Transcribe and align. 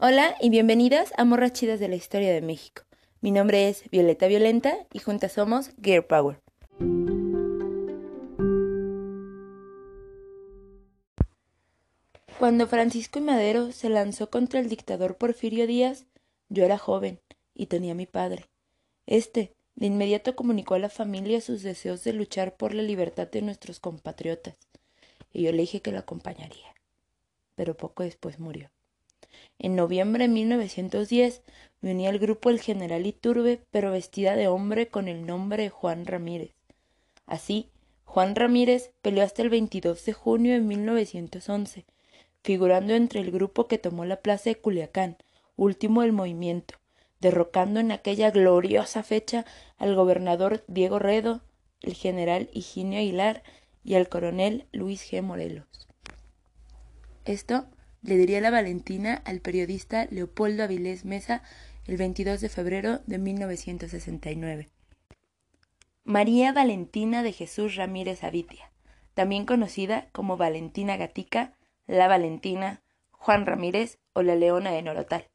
Hola 0.00 0.36
y 0.40 0.48
bienvenidas 0.48 1.12
a 1.16 1.24
Morras 1.24 1.54
Chidas 1.54 1.80
de 1.80 1.88
la 1.88 1.96
Historia 1.96 2.32
de 2.32 2.40
México. 2.40 2.84
Mi 3.20 3.32
nombre 3.32 3.68
es 3.68 3.82
Violeta 3.90 4.28
Violenta 4.28 4.86
y 4.92 5.00
juntas 5.00 5.32
somos 5.32 5.72
Gear 5.82 6.06
Power. 6.06 6.40
Cuando 12.38 12.68
Francisco 12.68 13.18
y 13.18 13.22
Madero 13.22 13.72
se 13.72 13.88
lanzó 13.88 14.30
contra 14.30 14.60
el 14.60 14.68
dictador 14.68 15.16
Porfirio 15.16 15.66
Díaz, 15.66 16.06
yo 16.48 16.64
era 16.64 16.78
joven 16.78 17.18
y 17.52 17.66
tenía 17.66 17.90
a 17.90 17.96
mi 17.96 18.06
padre. 18.06 18.44
Este 19.06 19.56
de 19.74 19.86
inmediato 19.86 20.36
comunicó 20.36 20.74
a 20.74 20.78
la 20.78 20.90
familia 20.90 21.40
sus 21.40 21.64
deseos 21.64 22.04
de 22.04 22.12
luchar 22.12 22.56
por 22.56 22.72
la 22.72 22.84
libertad 22.84 23.26
de 23.26 23.42
nuestros 23.42 23.80
compatriotas, 23.80 24.54
y 25.32 25.42
yo 25.42 25.50
le 25.50 25.62
dije 25.62 25.82
que 25.82 25.90
lo 25.90 25.98
acompañaría. 25.98 26.72
Pero 27.56 27.76
poco 27.76 28.04
después 28.04 28.38
murió. 28.38 28.70
En 29.58 29.76
noviembre 29.76 30.26
de 30.26 30.34
1910 30.34 31.42
me 31.80 31.92
uní 31.92 32.06
al 32.06 32.18
grupo 32.18 32.50
El 32.50 32.60
General 32.60 33.04
Iturbe, 33.06 33.60
pero 33.70 33.92
vestida 33.92 34.36
de 34.36 34.48
hombre 34.48 34.88
con 34.88 35.08
el 35.08 35.26
nombre 35.26 35.64
de 35.64 35.70
Juan 35.70 36.06
Ramírez. 36.06 36.52
Así, 37.26 37.70
Juan 38.04 38.34
Ramírez 38.34 38.90
peleó 39.02 39.22
hasta 39.22 39.42
el 39.42 39.50
22 39.50 40.04
de 40.04 40.12
junio 40.12 40.52
de 40.54 40.60
1911, 40.60 41.84
figurando 42.42 42.94
entre 42.94 43.20
el 43.20 43.30
grupo 43.30 43.66
que 43.68 43.78
tomó 43.78 44.04
la 44.04 44.20
plaza 44.20 44.50
de 44.50 44.56
Culiacán, 44.56 45.18
último 45.56 46.02
del 46.02 46.12
movimiento, 46.12 46.74
derrocando 47.20 47.80
en 47.80 47.92
aquella 47.92 48.30
gloriosa 48.30 49.02
fecha 49.02 49.44
al 49.76 49.94
gobernador 49.94 50.64
Diego 50.68 50.98
Redo, 50.98 51.42
el 51.82 51.94
general 51.94 52.48
Higinio 52.52 52.98
Aguilar 52.98 53.42
y 53.84 53.94
al 53.94 54.08
coronel 54.08 54.66
Luis 54.72 55.10
G. 55.10 55.22
Morelos. 55.22 55.66
Esto 57.24 57.66
le 58.02 58.16
diría 58.16 58.40
la 58.40 58.50
Valentina 58.50 59.22
al 59.24 59.40
periodista 59.40 60.06
Leopoldo 60.10 60.62
Avilés 60.62 61.04
Mesa 61.04 61.42
el 61.86 61.96
22 61.96 62.40
de 62.40 62.48
febrero 62.48 63.00
de 63.06 63.18
1969. 63.18 64.68
María 66.04 66.52
Valentina 66.52 67.22
de 67.22 67.32
Jesús 67.32 67.76
Ramírez 67.76 68.24
Avitia, 68.24 68.70
también 69.14 69.44
conocida 69.44 70.08
como 70.12 70.36
Valentina 70.36 70.96
Gatica, 70.96 71.52
la 71.86 72.08
Valentina, 72.08 72.82
Juan 73.10 73.46
Ramírez 73.46 73.98
o 74.12 74.22
la 74.22 74.36
Leona 74.36 74.70
de 74.70 74.82
Norotal. 74.82 75.26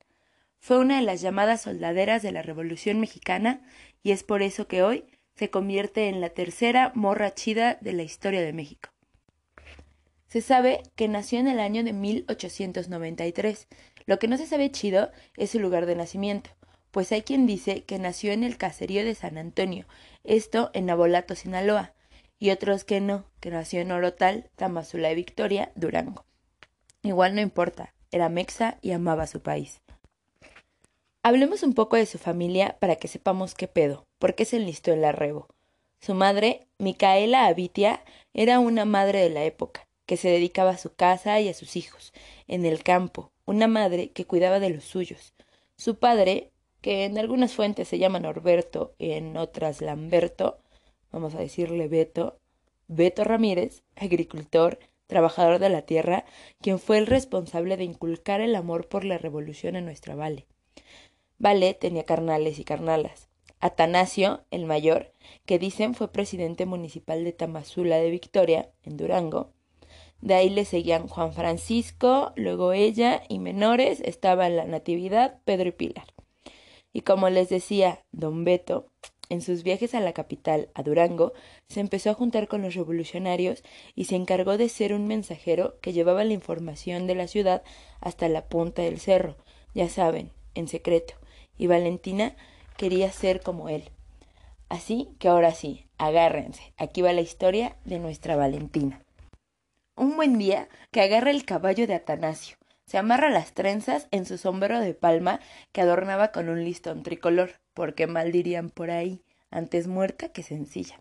Fue 0.59 0.79
una 0.79 0.97
de 0.97 1.03
las 1.03 1.21
llamadas 1.21 1.63
soldaderas 1.63 2.21
de 2.21 2.31
la 2.31 2.41
Revolución 2.41 2.99
Mexicana 2.99 3.61
y 4.01 4.11
es 4.11 4.23
por 4.23 4.41
eso 4.41 4.67
que 4.67 4.83
hoy 4.83 5.05
se 5.35 5.49
convierte 5.49 6.07
en 6.07 6.21
la 6.21 6.29
tercera 6.29 6.91
morra 6.95 7.33
chida 7.33 7.77
de 7.81 7.93
la 7.93 8.03
historia 8.03 8.41
de 8.41 8.53
México. 8.53 8.92
Se 10.33 10.41
sabe 10.41 10.81
que 10.95 11.07
nació 11.07 11.37
en 11.37 11.47
el 11.47 11.59
año 11.59 11.83
de 11.83 11.93
1893. 11.93 13.67
Lo 14.07 14.17
que 14.17 14.27
no 14.27 14.35
se 14.35 14.47
sabe 14.47 14.71
chido 14.71 15.11
es 15.37 15.51
su 15.51 15.59
lugar 15.59 15.85
de 15.85 15.95
nacimiento, 15.95 16.49
pues 16.89 17.11
hay 17.11 17.21
quien 17.21 17.45
dice 17.45 17.83
que 17.83 17.99
nació 17.99 18.31
en 18.31 18.43
el 18.43 18.57
caserío 18.57 19.05
de 19.05 19.13
San 19.13 19.37
Antonio, 19.37 19.85
esto 20.23 20.71
en 20.73 20.89
Abolato, 20.89 21.35
Sinaloa, 21.35 21.93
y 22.39 22.49
otros 22.49 22.83
que 22.83 22.99
no, 22.99 23.25
que 23.41 23.51
nació 23.51 23.81
en 23.81 23.91
Orotal, 23.91 24.49
Tamazula 24.55 25.09
de 25.09 25.13
Victoria, 25.13 25.71
Durango. 25.75 26.25
Igual 27.03 27.35
no 27.35 27.41
importa, 27.41 27.93
era 28.09 28.27
mexa 28.27 28.79
y 28.81 28.89
amaba 28.89 29.27
su 29.27 29.39
país. 29.43 29.81
Hablemos 31.21 31.61
un 31.61 31.75
poco 31.75 31.95
de 31.95 32.07
su 32.07 32.17
familia 32.17 32.77
para 32.79 32.95
que 32.95 33.07
sepamos 33.07 33.53
qué 33.53 33.67
pedo, 33.67 34.07
por 34.17 34.33
qué 34.33 34.45
se 34.45 34.57
enlistó 34.57 34.93
el 34.93 35.05
arrebo. 35.05 35.45
Su 36.01 36.15
madre, 36.15 36.65
Micaela 36.79 37.45
Abitia, 37.45 38.03
era 38.33 38.57
una 38.57 38.83
madre 38.85 39.19
de 39.19 39.29
la 39.29 39.43
época 39.43 39.87
que 40.05 40.17
se 40.17 40.29
dedicaba 40.29 40.71
a 40.71 40.77
su 40.77 40.93
casa 40.93 41.39
y 41.39 41.49
a 41.49 41.53
sus 41.53 41.75
hijos, 41.75 42.13
en 42.47 42.65
el 42.65 42.83
campo, 42.83 43.31
una 43.45 43.67
madre 43.67 44.11
que 44.11 44.25
cuidaba 44.25 44.59
de 44.59 44.69
los 44.69 44.83
suyos. 44.83 45.33
Su 45.75 45.97
padre, 45.99 46.51
que 46.81 47.05
en 47.05 47.17
algunas 47.17 47.53
fuentes 47.53 47.87
se 47.87 47.99
llama 47.99 48.19
Norberto, 48.19 48.93
en 48.99 49.37
otras 49.37 49.81
Lamberto, 49.81 50.59
vamos 51.11 51.35
a 51.35 51.39
decirle 51.39 51.87
Beto, 51.87 52.39
Beto 52.87 53.23
Ramírez, 53.23 53.83
agricultor, 53.95 54.79
trabajador 55.07 55.59
de 55.59 55.69
la 55.69 55.83
tierra, 55.83 56.25
quien 56.61 56.79
fue 56.79 56.97
el 56.97 57.07
responsable 57.07 57.77
de 57.77 57.83
inculcar 57.83 58.41
el 58.41 58.55
amor 58.55 58.87
por 58.87 59.05
la 59.05 59.17
revolución 59.17 59.75
en 59.75 59.85
nuestra 59.85 60.15
Vale. 60.15 60.47
Vale 61.37 61.73
tenía 61.73 62.03
carnales 62.03 62.59
y 62.59 62.63
carnalas. 62.63 63.29
Atanasio, 63.59 64.43
el 64.51 64.65
mayor, 64.65 65.13
que 65.45 65.59
dicen 65.59 65.95
fue 65.95 66.11
presidente 66.11 66.65
municipal 66.65 67.23
de 67.23 67.31
Tamazula 67.31 67.97
de 67.97 68.09
Victoria, 68.09 68.69
en 68.83 68.97
Durango, 68.97 69.53
de 70.23 70.35
ahí 70.35 70.49
le 70.49 70.63
seguían 70.63 71.09
Juan 71.09 71.33
Francisco, 71.33 72.31
luego 72.37 72.71
ella 72.71 73.23
y 73.27 73.39
menores 73.39 73.99
estaban 73.99 74.55
la 74.55 74.63
Natividad, 74.63 75.41
Pedro 75.43 75.67
y 75.67 75.73
Pilar. 75.73 76.05
Y 76.93 77.01
como 77.01 77.29
les 77.29 77.49
decía 77.49 77.99
don 78.13 78.45
Beto, 78.45 78.87
en 79.27 79.41
sus 79.41 79.63
viajes 79.63 79.93
a 79.93 79.99
la 79.99 80.13
capital, 80.13 80.69
a 80.75 80.83
Durango, 80.83 81.33
se 81.67 81.81
empezó 81.81 82.09
a 82.09 82.13
juntar 82.13 82.47
con 82.47 82.61
los 82.61 82.73
revolucionarios 82.73 83.63
y 83.95 84.05
se 84.05 84.15
encargó 84.15 84.57
de 84.57 84.69
ser 84.69 84.93
un 84.93 85.07
mensajero 85.07 85.77
que 85.81 85.91
llevaba 85.91 86.23
la 86.23 86.31
información 86.31 87.05
de 87.05 87.15
la 87.15 87.27
ciudad 87.27 87.61
hasta 87.99 88.29
la 88.29 88.45
punta 88.45 88.81
del 88.81 89.01
cerro, 89.01 89.35
ya 89.75 89.89
saben, 89.89 90.31
en 90.55 90.69
secreto. 90.69 91.15
Y 91.57 91.67
Valentina 91.67 92.37
quería 92.77 93.11
ser 93.11 93.41
como 93.41 93.67
él. 93.67 93.89
Así 94.69 95.09
que 95.19 95.27
ahora 95.27 95.53
sí, 95.53 95.85
agárrense, 95.97 96.71
aquí 96.77 97.01
va 97.01 97.11
la 97.11 97.19
historia 97.19 97.75
de 97.83 97.99
nuestra 97.99 98.37
Valentina. 98.37 99.03
Un 99.95 100.15
buen 100.15 100.39
día 100.39 100.69
que 100.89 101.01
agarra 101.01 101.29
el 101.29 101.45
caballo 101.45 101.85
de 101.85 101.93
Atanasio, 101.93 102.57
se 102.87 102.97
amarra 102.97 103.29
las 103.29 103.53
trenzas 103.53 104.07
en 104.09 104.25
su 104.25 104.39
sombrero 104.39 104.79
de 104.79 104.95
palma 104.95 105.39
que 105.71 105.81
adornaba 105.81 106.31
con 106.31 106.49
un 106.49 106.63
listón 106.63 107.03
tricolor, 107.03 107.59
porque 107.75 108.07
mal 108.07 108.31
dirían 108.31 108.71
por 108.71 108.89
ahí, 108.89 109.21
antes 109.51 109.85
muerta 109.85 110.29
que 110.29 110.41
sencilla. 110.41 110.99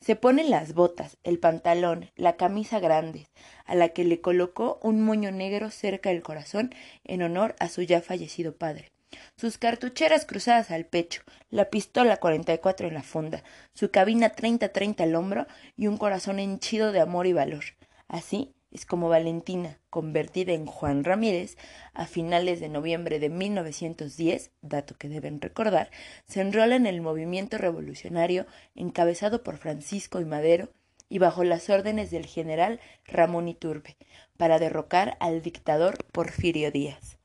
Se 0.00 0.16
pone 0.16 0.42
las 0.42 0.74
botas, 0.74 1.16
el 1.22 1.38
pantalón, 1.38 2.10
la 2.16 2.36
camisa 2.36 2.80
grande, 2.80 3.28
a 3.66 3.76
la 3.76 3.90
que 3.90 4.02
le 4.02 4.20
colocó 4.20 4.80
un 4.82 5.00
moño 5.00 5.30
negro 5.30 5.70
cerca 5.70 6.08
del 6.08 6.24
corazón 6.24 6.74
en 7.04 7.22
honor 7.22 7.54
a 7.60 7.68
su 7.68 7.82
ya 7.82 8.00
fallecido 8.00 8.56
padre. 8.56 8.90
Sus 9.36 9.58
cartucheras 9.58 10.26
cruzadas 10.26 10.72
al 10.72 10.86
pecho, 10.86 11.22
la 11.50 11.70
pistola 11.70 12.16
44 12.16 12.88
en 12.88 12.94
la 12.94 13.04
funda, 13.04 13.44
su 13.74 13.92
cabina 13.92 14.34
30-30 14.34 15.02
al 15.02 15.14
hombro 15.14 15.46
y 15.76 15.86
un 15.86 15.98
corazón 15.98 16.40
henchido 16.40 16.90
de 16.90 16.98
amor 16.98 17.28
y 17.28 17.32
valor. 17.32 17.62
Así 18.08 18.54
es 18.74 18.86
como 18.86 19.08
Valentina, 19.08 19.78
convertida 19.88 20.52
en 20.52 20.66
Juan 20.66 21.04
Ramírez, 21.04 21.56
a 21.92 22.06
finales 22.06 22.58
de 22.58 22.68
noviembre 22.68 23.20
de 23.20 23.28
1910, 23.28 24.50
dato 24.62 24.96
que 24.96 25.08
deben 25.08 25.40
recordar, 25.40 25.90
se 26.26 26.40
enrola 26.40 26.74
en 26.74 26.86
el 26.86 27.00
movimiento 27.00 27.56
revolucionario 27.56 28.46
encabezado 28.74 29.44
por 29.44 29.58
Francisco 29.58 30.20
y 30.20 30.24
Madero 30.24 30.70
y 31.08 31.18
bajo 31.18 31.44
las 31.44 31.70
órdenes 31.70 32.10
del 32.10 32.26
general 32.26 32.80
Ramón 33.04 33.46
Iturbe, 33.46 33.96
para 34.36 34.58
derrocar 34.58 35.16
al 35.20 35.40
dictador 35.42 35.96
Porfirio 36.10 36.72
Díaz. 36.72 37.18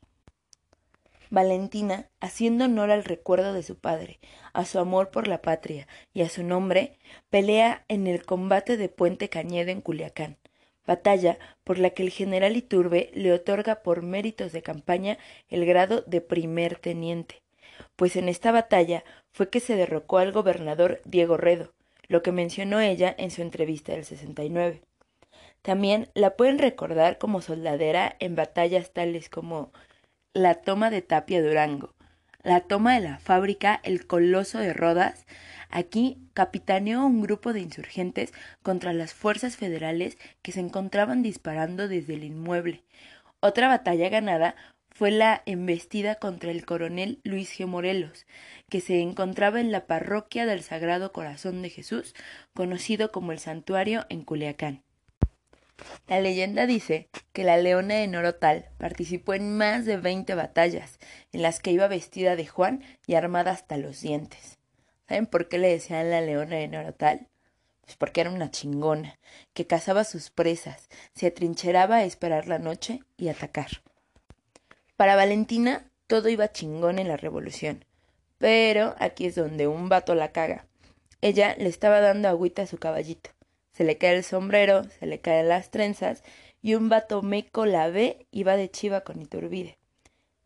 Valentina, 1.32 2.10
haciendo 2.20 2.66
honor 2.66 2.92
al 2.92 3.04
recuerdo 3.04 3.54
de 3.54 3.64
su 3.64 3.80
padre, 3.80 4.20
a 4.54 4.66
su 4.66 4.78
amor 4.78 5.10
por 5.10 5.28
la 5.28 5.42
patria 5.42 5.88
y 6.14 6.22
a 6.22 6.30
su 6.30 6.44
nombre, 6.44 7.00
pelea 7.30 7.86
en 7.88 8.06
el 8.06 8.24
combate 8.24 8.78
de 8.78 8.90
Puente 8.90 9.30
Cañedo 9.30 9.72
en 9.72 9.82
Culiacán, 9.82 10.38
batalla 10.90 11.38
por 11.64 11.78
la 11.78 11.92
que 11.92 12.02
el 12.02 12.10
general 12.10 12.58
Iturbe 12.58 13.12
le 13.14 13.32
otorga 13.32 13.84
por 13.84 14.02
méritos 14.02 14.52
de 14.52 14.64
campaña 14.64 15.20
el 15.48 15.64
grado 15.68 16.02
de 16.08 16.20
primer 16.20 16.80
teniente, 16.80 17.44
pues 17.96 18.16
en 18.16 18.28
esta 18.28 18.52
batalla 18.52 19.04
fue 19.32 19.52
que 19.52 19.60
se 19.60 19.76
derrocó 19.76 20.18
al 20.18 20.32
gobernador 20.32 21.00
Diego 21.06 21.38
Redo, 21.38 21.74
lo 22.08 22.24
que 22.24 22.32
mencionó 22.32 22.80
ella 22.80 23.14
en 23.20 23.30
su 23.30 23.44
entrevista 23.44 23.92
del 23.92 24.04
69. 24.04 24.82
También 25.62 26.10
la 26.16 26.36
pueden 26.36 26.58
recordar 26.58 27.20
como 27.20 27.42
soldadera 27.42 28.16
en 28.20 28.36
batallas 28.36 28.92
tales 28.92 29.30
como 29.30 29.72
la 30.34 30.56
toma 30.56 30.90
de 30.90 31.04
Tapia 31.04 31.44
Durango, 31.44 31.94
la 32.44 32.62
toma 32.62 32.96
de 32.96 33.02
la 33.02 33.20
fábrica 33.20 33.80
El 33.84 34.08
Coloso 34.08 34.60
de 34.60 34.74
Rodas, 34.74 35.26
Aquí 35.70 36.18
capitaneó 36.34 37.06
un 37.06 37.22
grupo 37.22 37.54
de 37.54 37.62
insurgentes 37.62 38.34
contra 38.64 38.92
las 38.92 39.14
fuerzas 39.14 39.56
federales 39.56 40.18
que 40.42 40.52
se 40.52 40.60
encontraban 40.60 41.22
disparando 41.22 41.88
desde 41.88 42.16
el 42.16 42.24
inmueble. 42.24 42.84
Otra 43.40 43.68
batalla 43.68 44.10
ganada 44.10 44.56
fue 44.90 45.12
la 45.12 45.44
embestida 45.46 46.16
contra 46.16 46.50
el 46.50 46.66
coronel 46.66 47.22
Luis 47.24 47.58
G. 47.58 47.68
Morelos, 47.68 48.26
que 48.70 48.82
se 48.82 49.00
encontraba 49.00 49.62
en 49.62 49.72
la 49.72 49.86
parroquia 49.86 50.48
del 50.48 50.64
Sagrado 50.64 51.14
Corazón 51.14 51.62
de 51.62 51.70
Jesús, 51.70 52.16
conocido 52.56 53.12
como 53.12 53.32
el 53.32 53.40
Santuario 53.40 54.08
en 54.10 54.24
Culiacán. 54.24 54.84
La 56.08 56.20
leyenda 56.20 56.66
dice 56.66 57.10
que 57.34 57.44
la 57.44 57.58
leona 57.58 57.96
de 57.96 58.08
Norotal 58.08 58.70
participó 58.78 59.34
en 59.34 59.58
más 59.58 59.86
de 59.86 59.98
veinte 59.98 60.36
batallas, 60.36 61.00
en 61.32 61.42
las 61.42 61.60
que 61.60 61.72
iba 61.72 61.88
vestida 61.88 62.36
de 62.36 62.48
Juan 62.48 62.84
y 63.06 63.16
armada 63.16 63.52
hasta 63.52 63.78
los 63.78 64.02
dientes. 64.02 64.58
¿Saben 65.08 65.26
por 65.26 65.48
qué 65.48 65.58
le 65.58 65.70
decían 65.70 66.10
la 66.10 66.22
leona 66.22 66.58
de 66.58 66.68
Norotal? 66.68 67.28
Pues 67.82 67.96
porque 67.98 68.22
era 68.22 68.30
una 68.30 68.52
chingona, 68.52 69.20
que 69.54 69.68
cazaba 69.68 70.04
sus 70.04 70.30
presas, 70.30 70.90
se 71.16 71.28
atrincheraba 71.28 71.98
a 71.98 72.04
esperar 72.04 72.48
la 72.48 72.60
noche 72.60 73.00
y 73.18 73.30
atacar. 73.30 73.82
Para 74.96 75.16
Valentina 75.16 75.90
todo 76.08 76.28
iba 76.28 76.52
chingón 76.52 76.98
en 77.00 77.08
la 77.08 77.18
revolución. 77.18 77.86
Pero 78.40 78.96
aquí 79.00 79.28
es 79.28 79.36
donde 79.36 79.68
un 79.68 79.90
vato 79.90 80.16
la 80.16 80.32
caga. 80.32 80.66
Ella 81.22 81.56
le 81.58 81.68
estaba 81.68 82.00
dando 82.00 82.30
agüita 82.30 82.64
a 82.64 82.68
su 82.68 82.78
caballito. 82.78 83.30
Se 83.80 83.86
le 83.86 83.98
cae 83.98 84.18
el 84.18 84.26
sombrero, 84.26 84.84
se 84.84 85.06
le 85.06 85.22
caen 85.22 85.48
las 85.48 85.72
trenzas, 85.72 86.22
y 86.62 86.76
un 86.76 86.90
vato 86.90 87.22
meco 87.22 87.66
la 87.66 87.90
ve 87.90 88.28
y 88.30 88.44
va 88.44 88.58
de 88.58 88.70
chiva 88.70 89.06
con 89.06 89.22
Iturbide. 89.22 89.78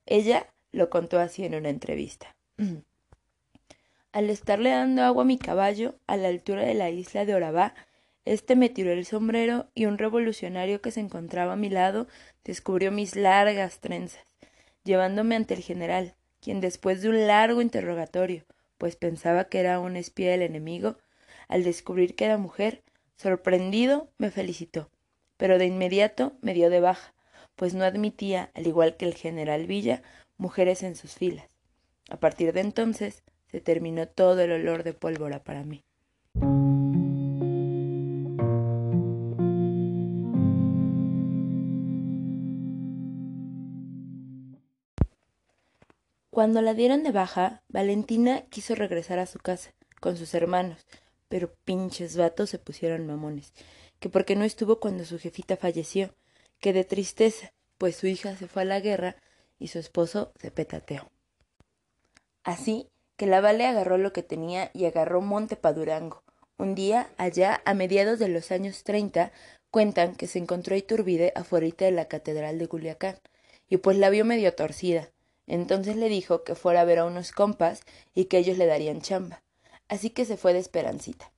Ella 0.06 0.54
lo 0.72 0.92
contó 0.92 1.18
así 1.18 1.44
en 1.44 1.56
una 1.56 1.70
entrevista. 1.70 2.36
Al 4.12 4.30
estarle 4.30 4.70
dando 4.70 5.02
agua 5.02 5.24
a 5.24 5.26
mi 5.26 5.40
caballo, 5.40 5.96
a 6.06 6.16
la 6.16 6.28
altura 6.28 6.62
de 6.62 6.76
la 6.76 6.92
isla 6.92 7.26
de 7.26 7.34
Orabá, 7.34 7.74
este 8.24 8.56
me 8.56 8.70
tiró 8.70 8.92
el 8.92 9.04
sombrero 9.04 9.66
y 9.74 9.88
un 9.88 9.98
revolucionario 9.98 10.80
que 10.80 10.92
se 10.92 11.00
encontraba 11.00 11.54
a 11.54 11.56
mi 11.56 11.72
lado 11.72 12.06
descubrió 12.44 12.92
mis 12.92 13.16
largas 13.16 13.80
trenzas, 13.80 14.28
llevándome 14.84 15.36
ante 15.36 15.56
el 15.56 15.64
general, 15.64 16.14
quien 16.40 16.62
después 16.62 17.02
de 17.02 17.10
un 17.10 17.26
largo 17.26 17.64
interrogatorio, 17.64 18.46
pues 18.78 18.96
pensaba 18.96 19.46
que 19.46 19.60
era 19.60 19.80
un 19.80 19.96
espía 19.96 20.30
del 20.30 20.44
enemigo, 20.44 20.98
al 21.48 21.64
descubrir 21.64 22.14
que 22.14 22.26
era 22.26 22.38
mujer, 22.38 22.84
sorprendido, 23.16 24.12
me 24.18 24.32
felicitó, 24.32 24.90
pero 25.38 25.58
de 25.58 25.66
inmediato 25.66 26.34
me 26.42 26.54
dio 26.54 26.70
de 26.70 26.80
baja, 26.80 27.14
pues 27.56 27.74
no 27.74 27.84
admitía, 27.84 28.52
al 28.54 28.68
igual 28.68 28.98
que 28.98 29.06
el 29.06 29.14
general 29.14 29.68
Villa, 29.68 30.02
mujeres 30.38 30.84
en 30.84 30.96
sus 30.96 31.14
filas. 31.14 31.50
A 32.10 32.18
partir 32.18 32.54
de 32.54 32.62
entonces 32.62 33.24
se 33.48 33.62
terminó 33.62 34.08
todo 34.08 34.42
el 34.42 34.52
olor 34.52 34.84
de 34.84 34.94
pólvora 34.94 35.44
para 35.44 35.64
mí. 35.64 35.84
Cuando 46.30 46.64
la 46.64 46.74
dieron 46.74 47.04
de 47.04 47.12
baja, 47.12 47.62
Valentina 47.70 48.42
quiso 48.50 48.74
regresar 48.74 49.20
a 49.20 49.28
su 49.28 49.38
casa 49.38 49.76
con 50.02 50.18
sus 50.18 50.34
hermanos, 50.34 50.86
pero 51.34 51.52
pinches 51.66 52.16
vatos 52.16 52.52
se 52.52 52.60
pusieron 52.60 53.08
mamones, 53.08 53.54
que 54.00 54.08
porque 54.08 54.36
no 54.36 54.44
estuvo 54.44 54.80
cuando 54.80 55.04
su 55.04 55.18
jefita 55.18 55.58
falleció, 55.58 56.14
que 56.60 56.74
de 56.74 56.84
tristeza, 56.84 57.54
pues 57.80 57.96
su 57.96 58.06
hija 58.06 58.38
se 58.38 58.48
fue 58.48 58.62
a 58.62 58.66
la 58.66 58.80
guerra 58.80 59.16
y 59.58 59.70
su 59.70 59.80
esposo 59.80 60.32
se 60.40 60.52
petateó. 60.52 61.10
Así 62.44 62.88
que 63.18 63.26
la 63.26 63.42
Vale 63.42 63.66
agarró 63.66 63.98
lo 63.98 64.14
que 64.14 64.22
tenía 64.22 64.70
y 64.76 64.86
agarró 64.86 65.22
monte 65.22 65.56
pa' 65.56 65.74
Durango. 65.74 66.22
Un 66.60 66.76
día, 66.76 67.10
allá, 67.18 67.64
a 67.66 67.74
mediados 67.74 68.20
de 68.20 68.28
los 68.28 68.52
años 68.52 68.84
treinta, 68.84 69.32
cuentan 69.72 70.16
que 70.16 70.28
se 70.28 70.38
encontró 70.38 70.76
Iturbide 70.76 71.34
afuera 71.36 71.68
de 71.76 71.90
la 71.90 72.08
catedral 72.08 72.60
de 72.60 72.68
Culiacán, 72.68 73.18
y 73.68 73.78
pues 73.78 73.98
la 73.98 74.12
vio 74.12 74.24
medio 74.24 74.54
torcida, 74.54 75.10
entonces 75.48 75.96
le 75.96 76.10
dijo 76.10 76.44
que 76.44 76.54
fuera 76.54 76.82
a 76.82 76.86
ver 76.86 77.00
a 77.00 77.06
unos 77.06 77.32
compas 77.32 77.82
y 78.14 78.26
que 78.26 78.38
ellos 78.38 78.60
le 78.60 78.68
darían 78.68 79.02
chamba. 79.02 79.42
Así 79.88 80.10
que 80.10 80.26
se 80.26 80.38
fue 80.38 80.54
de 80.54 80.60
Esperancita. 80.60 81.32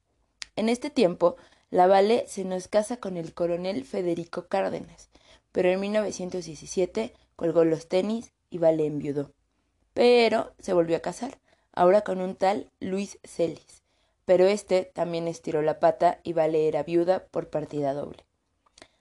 En 0.56 0.70
este 0.70 0.90
tiempo, 0.90 1.36
la 1.70 1.88
Vale 1.88 2.26
se 2.28 2.46
nos 2.46 2.68
casa 2.68 2.98
con 2.98 3.18
el 3.18 3.34
coronel 3.34 3.84
Federico 3.84 4.48
Cárdenas, 4.48 5.10
pero 5.52 5.70
en 5.70 5.80
1917 5.80 7.14
colgó 7.36 7.66
los 7.66 7.88
tenis 7.88 8.32
y 8.50 8.58
Vale 8.58 8.86
enviudó. 8.86 9.32
Pero 9.94 10.54
se 10.60 10.74
volvió 10.74 10.98
a 10.98 11.02
casar, 11.02 11.40
ahora 11.74 12.02
con 12.02 12.22
un 12.22 12.36
tal 12.36 12.70
Luis 12.80 13.20
Celis. 13.24 13.84
Pero 14.26 14.46
este 14.46 14.84
también 14.94 15.28
estiró 15.28 15.62
la 15.62 15.80
pata 15.80 16.20
y 16.24 16.34
Vale 16.34 16.68
era 16.68 16.84
viuda 16.84 17.26
por 17.28 17.50
partida 17.50 17.94
doble. 17.94 18.26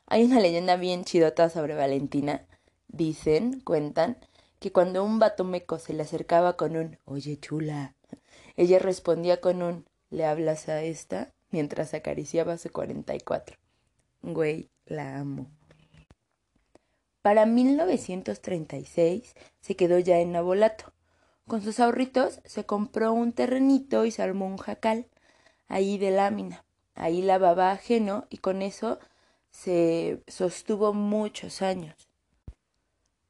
Hay 0.06 0.24
una 0.24 0.40
leyenda 0.40 0.76
bien 0.76 1.04
chidota 1.04 1.48
sobre 1.48 1.74
Valentina. 1.74 2.46
Dicen, 2.88 3.60
cuentan, 3.60 4.18
que 4.58 4.72
cuando 4.72 5.04
un 5.04 5.18
vato 5.18 5.44
meco 5.44 5.78
se 5.78 5.94
le 5.94 6.02
acercaba 6.02 6.56
con 6.56 6.76
un 6.76 6.98
Oye 7.04 7.38
chula, 7.38 7.94
ella 8.56 8.78
respondía 8.78 9.40
con 9.40 9.62
un 9.62 9.84
¿Le 10.10 10.24
hablas 10.24 10.68
a 10.68 10.82
esta? 10.82 11.32
mientras 11.50 11.92
acariciaba 11.94 12.56
su 12.56 12.70
cuarenta 12.70 13.14
y 13.14 13.20
cuatro. 13.20 13.56
Güey, 14.22 14.70
la 14.86 15.18
amo. 15.18 15.50
Para 17.20 17.46
1936 17.46 19.34
se 19.60 19.76
quedó 19.76 19.98
ya 19.98 20.18
en 20.18 20.32
Nabolato. 20.32 20.92
Con 21.46 21.62
sus 21.62 21.80
ahorritos 21.80 22.40
se 22.44 22.64
compró 22.64 23.12
un 23.12 23.32
terrenito 23.32 24.04
y 24.04 24.10
se 24.10 24.22
armó 24.22 24.46
un 24.46 24.56
jacal 24.56 25.06
ahí 25.68 25.98
de 25.98 26.10
lámina. 26.10 26.64
Ahí 26.94 27.22
lavaba 27.22 27.72
ajeno 27.72 28.26
y 28.30 28.38
con 28.38 28.62
eso 28.62 28.98
se 29.50 30.22
sostuvo 30.28 30.92
muchos 30.92 31.60
años. 31.60 32.08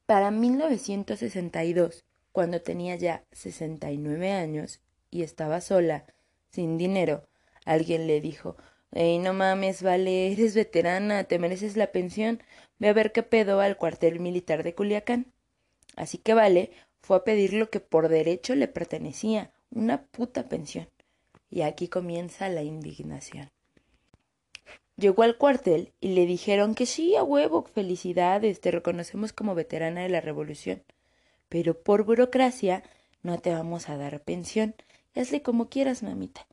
Para 0.07 0.31
1962, 0.31 2.05
cuando 2.33 2.61
tenía 2.61 2.97
ya 2.97 3.25
69 3.33 4.33
años 4.33 4.81
y 5.15 5.23
estaba 5.23 5.61
sola, 5.61 6.07
sin 6.51 6.77
dinero, 6.77 7.29
alguien 7.65 8.09
le 8.09 8.21
dijo 8.21 8.57
Ey, 8.91 9.19
no 9.19 9.33
mames, 9.33 9.83
vale, 9.83 10.33
eres 10.33 10.55
veterana, 10.55 11.25
te 11.25 11.39
mereces 11.39 11.77
la 11.77 11.93
pensión, 11.93 12.43
ve 12.79 12.89
a 12.89 12.93
ver 12.93 13.13
qué 13.13 13.23
pedo 13.23 13.61
al 13.61 13.77
cuartel 13.77 14.19
militar 14.19 14.65
de 14.65 14.75
Culiacán. 14.75 15.33
Así 15.97 16.19
que 16.19 16.35
Vale 16.35 16.73
fue 17.01 17.17
a 17.17 17.25
pedir 17.25 17.53
lo 17.55 17.71
que 17.71 17.81
por 17.81 18.09
derecho 18.09 18.57
le 18.57 18.67
pertenecía, 18.67 19.53
una 19.71 20.03
puta 20.07 20.49
pensión. 20.49 20.89
Y 21.49 21.63
aquí 21.63 21.89
comienza 21.89 22.49
la 22.49 22.63
indignación. 22.63 23.51
Llegó 24.97 25.23
al 25.23 25.39
cuartel 25.39 25.93
y 26.01 26.15
le 26.15 26.27
dijeron 26.27 26.75
que 26.75 26.87
sí, 26.87 27.15
a 27.15 27.23
huevo, 27.23 27.65
felicidades, 27.65 28.61
te 28.61 28.71
reconocemos 28.71 29.33
como 29.33 29.55
veterana 29.55 30.03
de 30.03 30.09
la 30.09 30.21
revolución. 30.21 30.83
Pero 31.49 31.81
por 31.83 32.05
burocracia 32.05 32.83
no 33.23 33.39
te 33.39 33.53
vamos 33.53 33.89
a 33.89 33.97
dar 33.97 34.23
pensión. 34.23 34.75
Hazle 35.15 35.43
como 35.43 35.69
quieras, 35.69 36.03
mamita. 36.03 36.47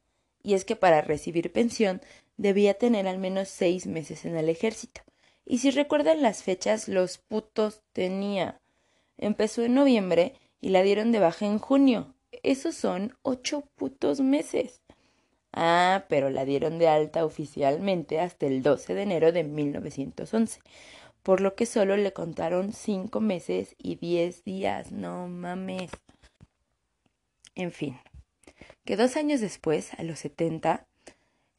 Y 0.44 0.54
es 0.54 0.66
que 0.66 0.76
para 0.76 1.02
recibir 1.02 1.52
pensión 1.52 2.02
debía 2.38 2.74
tener 2.74 3.08
al 3.08 3.18
menos 3.18 3.50
seis 3.50 3.88
meses 3.88 4.26
en 4.26 4.36
el 4.36 4.50
ejército. 4.50 5.02
Y 5.46 5.60
si 5.60 5.72
recuerdan 5.72 6.22
las 6.22 6.44
fechas, 6.44 6.88
los 6.88 7.18
putos 7.18 7.82
tenía. 7.94 8.60
Empezó 9.18 9.64
en 9.64 9.74
noviembre 9.74 10.36
y 10.60 10.70
la 10.70 10.84
dieron 10.84 11.12
de 11.12 11.20
baja 11.20 11.46
en 11.46 11.60
junio. 11.60 12.16
Esos 12.44 12.76
son 12.76 13.18
ocho 13.24 13.64
putos 13.76 14.22
meses. 14.22 14.82
Ah, 15.54 16.06
pero 16.08 16.30
la 16.30 16.46
dieron 16.46 16.80
de 16.80 16.88
alta 16.88 17.26
oficialmente 17.26 18.20
hasta 18.20 18.46
el 18.46 18.64
12 18.64 18.94
de 18.94 19.02
enero 19.02 19.32
de 19.32 19.44
1911, 19.44 20.62
por 21.24 21.42
lo 21.42 21.56
que 21.56 21.66
solo 21.66 21.98
le 21.98 22.14
contaron 22.14 22.72
cinco 22.72 23.20
meses 23.20 23.76
y 23.78 23.96
diez 23.96 24.44
días. 24.46 24.92
No 24.92 25.28
mames. 25.28 25.92
En 27.56 27.72
fin, 27.72 28.00
que 28.86 28.98
dos 28.98 29.16
años 29.18 29.42
después, 29.42 29.94
a 29.96 30.04
los 30.04 30.20
setenta, 30.20 30.88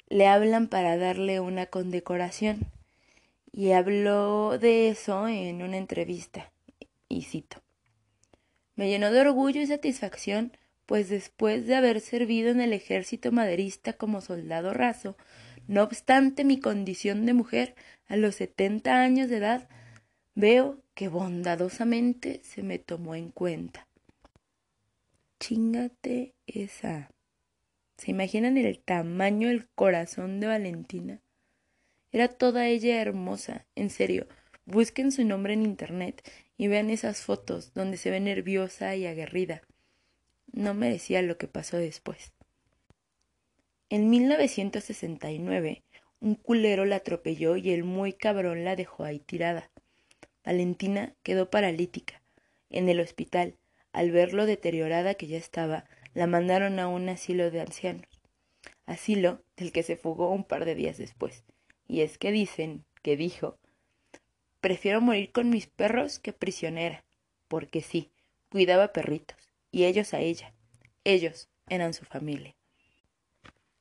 le 0.09 0.27
hablan 0.27 0.69
para 0.69 0.97
darle 0.97 1.41
una 1.41 1.67
condecoración. 1.67 2.67
Y 3.53 3.73
habló 3.73 4.59
de 4.59 4.89
eso 4.89 5.29
en 5.29 5.63
una 5.63 5.77
entrevista. 5.77 6.53
Y 7.09 7.23
cito. 7.23 7.63
Me 8.75 8.89
llenó 8.89 9.13
de 9.13 9.21
orgullo 9.21 9.61
y 9.61 9.67
satisfacción 9.67 10.53
pues 10.87 11.09
después 11.09 11.67
de 11.67 11.75
haber 11.75 12.01
servido 12.01 12.51
en 12.51 12.61
el 12.61 12.73
ejército 12.73 13.33
maderista 13.33 13.95
como 13.95 14.21
soldado 14.21 14.75
raso, 14.75 15.17
no 15.67 15.83
obstante 15.83 16.45
mi 16.45 16.61
condición 16.61 17.25
de 17.25 17.33
mujer 17.33 17.75
a 18.09 18.17
los 18.17 18.35
setenta 18.35 19.01
años 19.01 19.31
de 19.31 19.39
edad, 19.39 19.69
veo 20.35 20.83
que 20.95 21.09
bondadosamente 21.09 22.41
se 22.45 22.63
me 22.63 22.79
tomó 22.79 23.15
en 23.15 23.31
cuenta. 23.31 23.87
Chingate 25.43 26.37
esa. 26.47 27.11
¿Se 27.97 28.13
imaginan 28.13 28.57
el 28.57 28.79
tamaño 28.79 29.49
del 29.49 29.69
corazón 29.75 30.39
de 30.39 30.47
Valentina? 30.47 31.21
Era 32.13 32.29
toda 32.29 32.69
ella 32.69 33.03
hermosa, 33.03 33.67
en 33.75 33.91
serio. 33.91 34.29
Busquen 34.67 35.11
su 35.11 35.25
nombre 35.25 35.55
en 35.55 35.65
internet 35.65 36.23
y 36.57 36.69
vean 36.69 36.91
esas 36.91 37.23
fotos 37.23 37.75
donde 37.75 37.97
se 37.97 38.13
ve 38.13 38.21
nerviosa 38.21 38.95
y 38.95 39.05
aguerrida 39.05 39.63
no 40.53 40.75
merecía 40.75 41.23
lo 41.23 41.39
que 41.39 41.49
pasó 41.49 41.77
después. 41.77 42.33
En 43.89 44.11
1969, 44.11 45.83
un 46.21 46.37
culero 46.37 46.85
la 46.85 46.97
atropelló 46.97 47.57
y 47.57 47.71
el 47.71 47.83
muy 47.83 48.13
cabrón 48.13 48.65
la 48.65 48.77
dejó 48.77 49.03
ahí 49.03 49.19
tirada. 49.19 49.71
Valentina 50.45 51.17
quedó 51.25 51.51
paralítica. 51.51 52.23
En 52.71 52.89
el 52.89 53.01
hospital, 53.01 53.57
al 53.93 54.11
ver 54.11 54.33
lo 54.33 54.47
deteriorada 54.47 55.15
que 55.15 55.27
ya 55.27 55.39
estaba, 55.39 55.85
la 56.15 56.27
mandaron 56.27 56.79
a 56.79 56.89
un 56.89 57.09
asilo 57.09 57.51
de 57.51 57.61
ancianos. 57.61 58.09
Asilo 58.87 59.43
del 59.57 59.73
que 59.73 59.83
se 59.83 59.97
fugó 59.97 60.31
un 60.31 60.45
par 60.45 60.65
de 60.65 60.75
días 60.75 60.99
después. 60.99 61.45
Y 61.87 62.01
es 62.01 62.19
que 62.19 62.33
dicen 62.33 62.85
que 63.03 63.17
dijo 63.17 63.59
Prefiero 64.61 65.01
morir 65.01 65.33
con 65.33 65.51
mis 65.51 65.67
perros 65.67 66.19
que 66.19 66.33
prisionera, 66.33 67.05
porque 67.49 67.83
sí, 67.83 68.13
cuidaba 68.49 68.93
perritos 68.93 69.37
y 69.73 69.85
ellos 69.85 70.15
a 70.15 70.21
ella. 70.21 70.55
Ellos 71.05 71.49
eran 71.69 71.95
su 71.95 72.05
familia. 72.05 72.55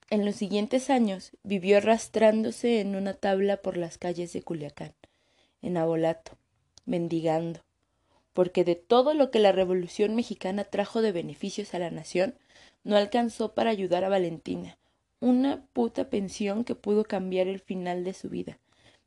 En 0.09 0.25
los 0.25 0.35
siguientes 0.35 0.89
años 0.89 1.31
vivió 1.43 1.77
arrastrándose 1.77 2.81
en 2.81 2.95
una 2.95 3.13
tabla 3.13 3.61
por 3.61 3.77
las 3.77 3.97
calles 3.97 4.33
de 4.33 4.41
Culiacán, 4.41 4.93
en 5.61 5.77
Abolato, 5.77 6.37
mendigando. 6.85 7.61
Porque 8.33 8.63
de 8.63 8.75
todo 8.75 9.13
lo 9.13 9.31
que 9.31 9.39
la 9.39 9.51
Revolución 9.51 10.15
mexicana 10.15 10.63
trajo 10.63 11.01
de 11.01 11.11
beneficios 11.11 11.73
a 11.73 11.79
la 11.79 11.91
nación, 11.91 12.35
no 12.83 12.97
alcanzó 12.97 13.53
para 13.53 13.69
ayudar 13.69 14.03
a 14.03 14.09
Valentina, 14.09 14.77
una 15.19 15.63
puta 15.73 16.09
pensión 16.09 16.63
que 16.63 16.75
pudo 16.75 17.03
cambiar 17.03 17.47
el 17.47 17.59
final 17.59 18.03
de 18.03 18.13
su 18.13 18.29
vida, 18.29 18.59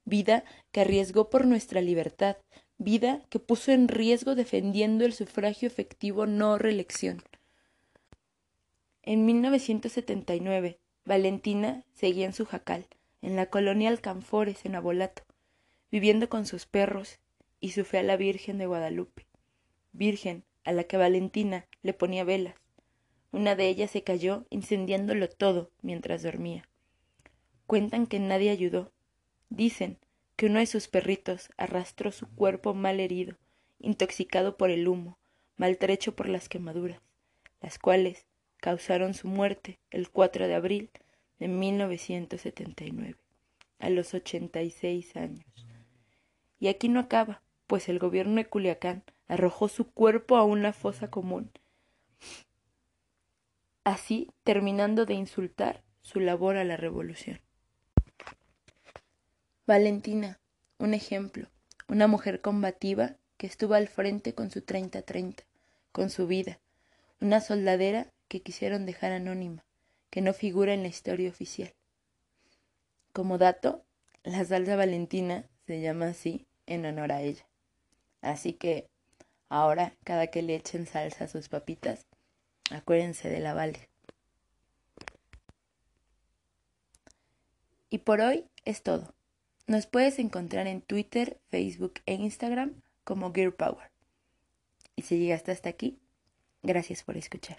vida 0.05 0.45
que 0.71 0.83
arriesgó 0.83 1.31
por 1.31 1.47
nuestra 1.47 1.81
libertad, 1.81 2.37
vida 2.79 3.23
que 3.31 3.39
puso 3.39 3.73
en 3.73 3.89
riesgo 3.89 4.35
defendiendo 4.35 5.05
el 5.05 5.13
sufragio 5.13 5.67
efectivo 5.67 6.27
no 6.27 6.59
reelección. 6.59 7.23
En 9.03 9.27
1979, 9.27 10.79
Valentina 11.05 11.85
seguía 11.93 12.27
en 12.27 12.33
su 12.33 12.47
jacal, 12.47 12.87
en 13.21 13.37
la 13.37 13.47
colonia 13.47 13.91
Alcanfores, 13.91 14.65
en 14.65 14.75
Abolato, 14.77 15.23
viviendo 15.91 16.29
con 16.29 16.47
sus 16.47 16.67
perros 16.67 17.19
y 17.65 17.71
su 17.71 17.87
fe 17.87 17.97
a 17.97 18.03
la 18.03 18.19
Virgen 18.19 18.59
de 18.59 18.67
Guadalupe, 18.67 19.27
Virgen 19.93 20.45
a 20.65 20.73
la 20.73 20.85
que 20.85 20.99
Valentina 20.99 21.67
le 21.81 21.95
ponía 21.95 22.23
velas. 22.23 22.57
Una 23.33 23.55
de 23.57 23.69
ellas 23.69 23.91
se 23.91 24.03
cayó 24.03 24.45
incendiándolo 24.51 25.31
todo 25.31 25.71
mientras 25.81 26.23
dormía. 26.23 26.69
Cuentan 27.67 28.07
que 28.07 28.21
nadie 28.21 28.51
ayudó. 28.51 28.93
Dicen 29.49 29.97
que 30.37 30.45
uno 30.45 30.59
de 30.59 30.67
sus 30.67 30.89
perritos 30.89 31.49
arrastró 31.57 32.13
su 32.13 32.29
cuerpo 32.29 32.75
mal 32.75 33.01
herido, 33.01 33.39
intoxicado 33.79 34.59
por 34.59 34.69
el 34.69 34.87
humo, 34.87 35.19
maltrecho 35.57 36.15
por 36.15 36.29
las 36.29 36.51
quemaduras, 36.51 37.01
las 37.63 37.79
cuales 37.79 38.27
causaron 38.59 39.15
su 39.15 39.27
muerte 39.27 39.79
el 39.91 40.11
4 40.11 40.49
de 40.49 40.55
abril 40.55 40.91
de 41.39 41.49
1979, 41.49 43.17
a 43.79 43.89
los 43.89 44.13
86 44.13 45.17
años. 45.17 45.47
Y 46.61 46.69
aquí 46.69 46.91
no 46.91 47.01
acaba, 47.01 47.41
pues 47.67 47.89
el 47.89 47.99
gobierno 47.99 48.37
de 48.37 48.47
Culiacán 48.47 49.05
arrojó 49.29 49.69
su 49.69 49.91
cuerpo 49.91 50.37
a 50.37 50.45
una 50.45 50.73
fosa 50.73 51.09
común, 51.11 51.51
así 53.85 54.31
terminando 54.43 55.07
de 55.07 55.15
insultar 55.15 55.83
su 56.03 56.21
labor 56.21 56.57
a 56.57 56.65
la 56.65 56.77
revolución. 56.77 57.41
Valentina, 59.67 60.41
un 60.79 60.93
ejemplo, 60.93 61.49
una 61.89 62.07
mujer 62.07 62.41
combativa 62.41 63.17
que 63.37 63.47
estuvo 63.47 63.75
al 63.75 63.89
frente 63.89 64.35
con 64.35 64.51
su 64.51 64.61
30-30, 64.61 65.45
con 65.93 66.11
su 66.11 66.27
vida, 66.27 66.61
una 67.21 67.41
soldadera 67.41 68.13
que 68.29 68.43
quisieron 68.43 68.85
dejar 68.85 69.13
anónima, 69.13 69.65
que 70.11 70.21
no 70.21 70.33
figura 70.33 70.75
en 70.75 70.83
la 70.83 70.89
historia 70.89 71.31
oficial. 71.31 71.75
Como 73.13 73.39
dato, 73.39 73.85
la 74.23 74.45
salsa 74.45 74.77
Valentina 74.77 75.49
se 75.67 75.81
llama 75.81 76.09
así 76.09 76.47
en 76.67 76.85
honor 76.85 77.13
a 77.13 77.23
ella. 77.23 77.47
Así 78.25 78.55
que 78.55 78.89
ahora, 79.51 79.95
cada 80.03 80.29
que 80.29 80.43
le 80.43 80.57
echen 80.57 80.87
salsa 80.87 81.25
a 81.25 81.29
sus 81.29 81.49
papitas, 81.51 82.07
acuérdense 82.71 83.29
de 83.29 83.39
la 83.39 83.53
Vale. 83.53 83.91
Y 87.91 87.99
por 87.99 88.23
hoy 88.23 88.47
es 88.65 88.83
todo. 88.83 89.15
Nos 89.67 89.87
puedes 89.87 90.19
encontrar 90.19 90.67
en 90.67 90.81
Twitter, 90.81 91.39
Facebook 91.51 92.01
e 92.07 92.15
Instagram 92.15 92.81
como 93.05 93.33
Gear 93.33 93.55
Power. 93.55 93.91
Y 94.97 95.03
si 95.03 95.19
llegaste 95.19 95.53
hasta 95.53 95.69
aquí, 95.69 96.01
gracias 96.63 97.03
por 97.03 97.19
escuchar. 97.19 97.59